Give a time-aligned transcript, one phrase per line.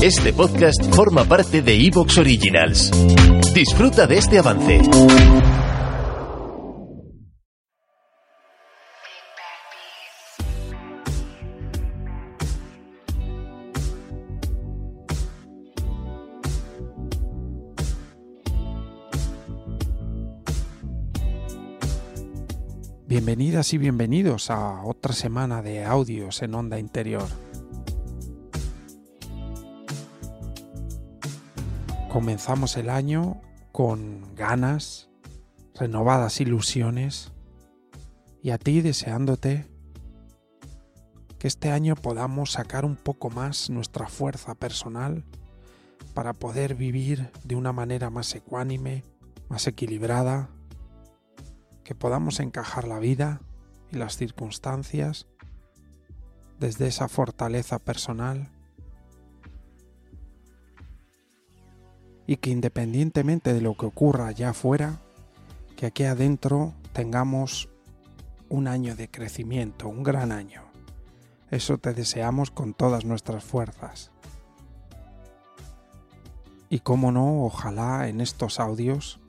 [0.00, 2.92] Este podcast forma parte de Evox Originals.
[3.52, 4.80] Disfruta de este avance.
[23.08, 27.47] Bienvenidas y bienvenidos a otra semana de audios en onda interior.
[32.10, 35.10] Comenzamos el año con ganas,
[35.74, 37.32] renovadas ilusiones
[38.42, 39.66] y a ti deseándote
[41.38, 45.26] que este año podamos sacar un poco más nuestra fuerza personal
[46.14, 49.04] para poder vivir de una manera más ecuánime,
[49.50, 50.48] más equilibrada,
[51.84, 53.42] que podamos encajar la vida
[53.92, 55.26] y las circunstancias
[56.58, 58.50] desde esa fortaleza personal
[62.28, 65.00] y que independientemente de lo que ocurra allá afuera,
[65.76, 67.70] que aquí adentro tengamos
[68.50, 70.62] un año de crecimiento, un gran año.
[71.50, 74.10] Eso te deseamos con todas nuestras fuerzas.
[76.68, 79.20] Y cómo no, ojalá en estos audios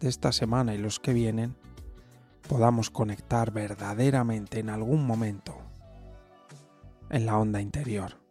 [0.00, 1.54] de esta semana y los que vienen
[2.48, 5.58] podamos conectar verdaderamente en algún momento
[7.08, 8.21] en la onda interior.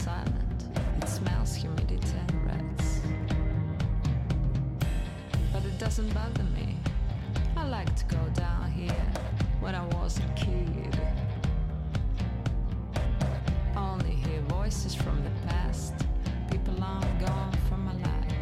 [0.00, 0.64] Silent,
[1.02, 3.00] it smells humidity and rats.
[5.52, 6.78] But it doesn't bother me.
[7.54, 9.06] I like to go down here
[9.60, 10.98] when I was a kid.
[13.76, 15.92] Only hear voices from the past,
[16.50, 18.34] people long gone from my life,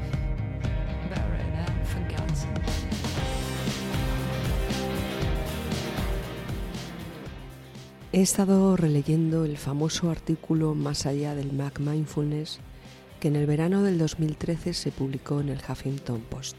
[1.10, 2.87] buried and forgotten.
[8.18, 12.58] He estado releyendo el famoso artículo Más allá del Mac Mindfulness
[13.20, 16.56] que en el verano del 2013 se publicó en el Huffington Post.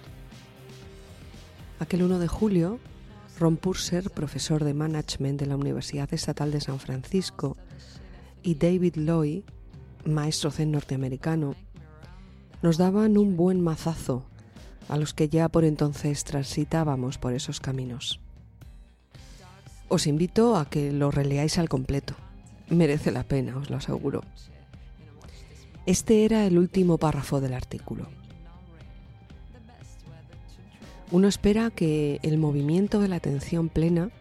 [1.79, 2.79] Aquel 1 de julio,
[3.37, 7.57] Ron Purser, profesor de Management de la Universidad Estatal de San Francisco,
[8.41, 9.43] y David Loy,
[10.05, 11.55] maestro zen norteamericano,
[12.61, 14.23] nos daban un buen mazazo
[14.87, 18.21] a los que ya por entonces transitábamos por esos caminos.
[19.89, 22.13] Os invito a que lo releáis al completo.
[22.69, 24.23] Merece la pena, os lo aseguro.
[25.87, 28.07] Este era el último párrafo del artículo.
[31.11, 34.11] Uno espera que el movimiento de la atención plena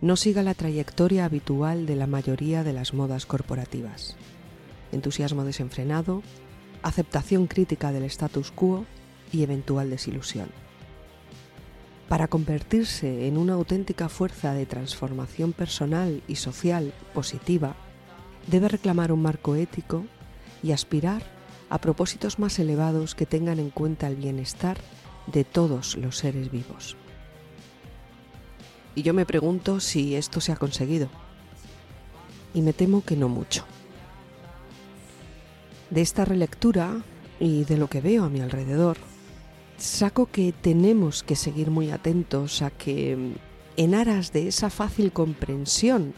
[0.00, 4.16] no siga la trayectoria habitual de la mayoría de las modas corporativas.
[4.90, 6.22] Entusiasmo desenfrenado,
[6.82, 8.86] aceptación crítica del status quo
[9.30, 10.48] y eventual desilusión.
[12.12, 17.74] Para convertirse en una auténtica fuerza de transformación personal y social positiva,
[18.48, 20.04] debe reclamar un marco ético
[20.62, 21.22] y aspirar
[21.70, 24.76] a propósitos más elevados que tengan en cuenta el bienestar
[25.26, 26.98] de todos los seres vivos.
[28.94, 31.08] Y yo me pregunto si esto se ha conseguido.
[32.52, 33.64] Y me temo que no mucho.
[35.88, 37.00] De esta relectura
[37.40, 38.98] y de lo que veo a mi alrededor,
[39.76, 43.34] saco que tenemos que seguir muy atentos a que,
[43.76, 46.14] en aras de esa fácil comprensión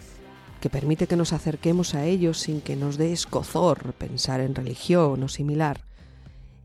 [0.61, 5.23] que permite que nos acerquemos a ellos sin que nos dé escozor pensar en religión
[5.23, 5.85] o similar,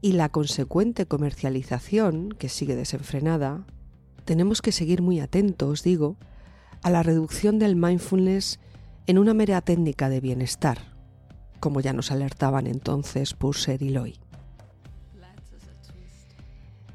[0.01, 3.65] y la consecuente comercialización que sigue desenfrenada,
[4.23, 6.15] tenemos que seguir muy atentos, digo,
[6.81, 8.59] a la reducción del mindfulness
[9.07, 10.95] en una mera técnica de bienestar,
[11.59, 14.28] como ya nos alertaban entonces Purser y Loy.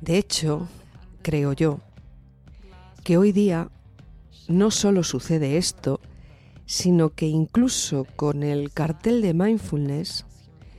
[0.04, 0.68] De hecho,
[1.22, 1.80] creo yo,
[3.04, 3.70] que hoy día
[4.48, 5.98] no solo sucede esto,
[6.66, 10.26] sino que incluso con el cartel de mindfulness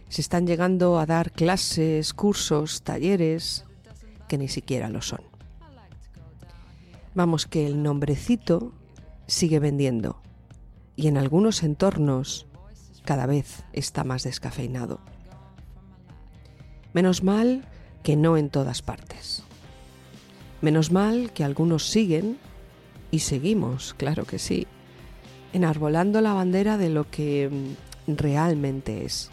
[0.09, 3.65] se están llegando a dar clases, cursos, talleres
[4.27, 5.21] que ni siquiera lo son.
[7.15, 8.73] Vamos que el nombrecito
[9.25, 10.21] sigue vendiendo
[10.95, 12.45] y en algunos entornos
[13.05, 14.99] cada vez está más descafeinado.
[16.93, 17.67] Menos mal
[18.05, 19.41] que no en todas partes.
[20.61, 22.37] Menos mal que algunos siguen,
[23.09, 24.67] y seguimos, claro que sí,
[25.53, 29.31] enarbolando la bandera de lo que mm, realmente es.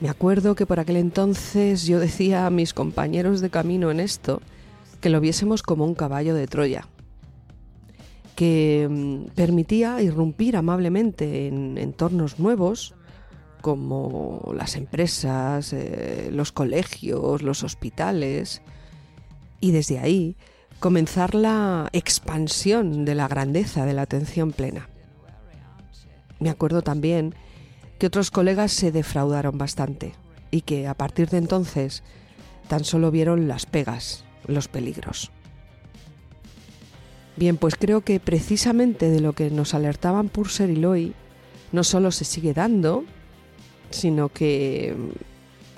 [0.00, 4.40] Me acuerdo que por aquel entonces yo decía a mis compañeros de camino en esto
[5.02, 6.86] que lo viésemos como un caballo de Troya,
[8.34, 12.94] que mm, permitía irrumpir amablemente en entornos nuevos
[13.66, 18.62] como las empresas, eh, los colegios, los hospitales,
[19.58, 20.36] y desde ahí
[20.78, 24.88] comenzar la expansión de la grandeza de la atención plena.
[26.38, 27.34] Me acuerdo también
[27.98, 30.14] que otros colegas se defraudaron bastante
[30.52, 32.04] y que a partir de entonces
[32.68, 35.32] tan solo vieron las pegas, los peligros.
[37.34, 41.14] Bien, pues creo que precisamente de lo que nos alertaban Purser y Loy
[41.72, 43.04] no solo se sigue dando,
[43.90, 44.94] sino que,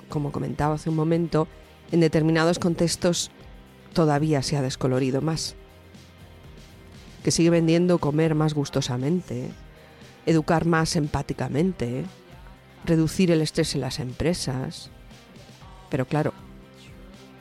[0.09, 1.47] como comentaba hace un momento,
[1.91, 3.31] en determinados contextos
[3.93, 5.55] todavía se ha descolorido más.
[7.23, 9.49] Que sigue vendiendo comer más gustosamente,
[10.25, 12.05] educar más empáticamente,
[12.85, 14.89] reducir el estrés en las empresas.
[15.89, 16.33] Pero claro,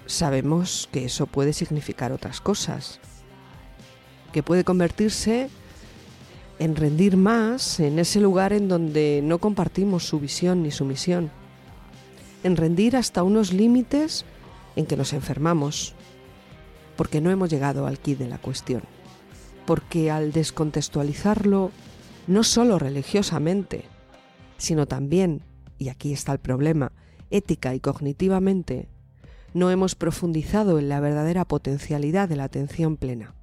[0.07, 2.99] sabemos que eso puede significar otras cosas,
[4.33, 5.49] que puede convertirse
[6.59, 11.31] en rendir más en ese lugar en donde no compartimos su visión ni su misión,
[12.43, 14.25] en rendir hasta unos límites
[14.77, 15.95] en que nos enfermamos,
[16.97, 18.83] porque no hemos llegado al quid de la cuestión,
[19.67, 21.71] porque al descontextualizarlo
[22.27, 23.85] no solo religiosamente,
[24.57, 25.43] sino también,
[25.79, 26.93] y aquí está el problema,
[27.31, 28.89] ética y cognitivamente,
[29.55, 33.35] no hemos profundizado en la verdadera potencialidad de la atención plena,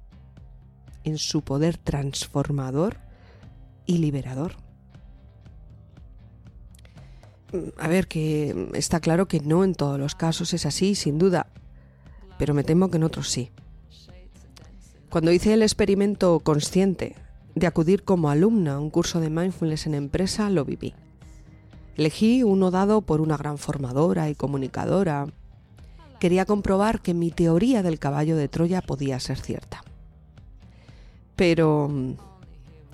[1.04, 3.05] en su poder transformador
[3.86, 4.56] y liberador.
[7.78, 11.46] A ver, que está claro que no en todos los casos es así, sin duda,
[12.38, 13.50] pero me temo que en otros sí.
[15.10, 17.14] Cuando hice el experimento consciente
[17.54, 20.94] de acudir como alumna a un curso de mindfulness en empresa, lo viví.
[21.96, 25.26] Elegí uno dado por una gran formadora y comunicadora.
[26.20, 29.82] Quería comprobar que mi teoría del caballo de Troya podía ser cierta.
[31.36, 32.14] Pero mm,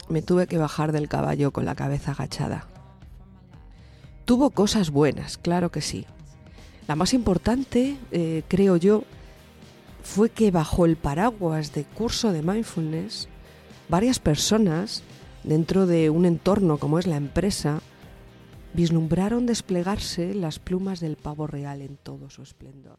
[0.09, 2.67] me tuve que bajar del caballo con la cabeza agachada.
[4.25, 6.07] Tuvo cosas buenas, claro que sí.
[6.87, 9.05] La más importante, eh, creo yo,
[10.03, 13.29] fue que bajo el paraguas de curso de mindfulness,
[13.89, 15.03] varias personas,
[15.45, 17.81] dentro de un entorno como es la empresa,
[18.75, 22.99] vislumbraron desplegarse las plumas del pavo real en todo su esplendor.